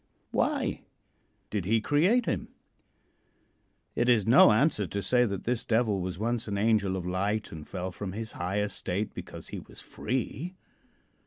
Why 0.31 0.81
did 1.51 1.65
he 1.65 1.79
create 1.79 2.25
him? 2.25 2.47
It 3.93 4.09
is 4.09 4.25
no 4.25 4.51
answer 4.51 4.87
to 4.87 4.99
say 5.03 5.25
that 5.25 5.43
this 5.43 5.63
Devil 5.63 6.01
was 6.01 6.17
once 6.17 6.47
an 6.47 6.57
angel 6.57 6.95
of 6.97 7.05
light 7.05 7.51
and 7.51 7.69
fell 7.69 7.91
from 7.91 8.13
his 8.13 8.31
high 8.31 8.61
estate 8.61 9.13
because 9.13 9.49
he 9.49 9.59
was 9.59 9.79
free. 9.79 10.55